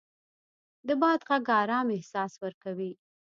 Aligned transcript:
د 0.87 0.89
باد 1.01 1.19
غږ 1.29 1.47
ارام 1.61 1.87
احساس 1.97 2.33
ورکوي 2.43 2.91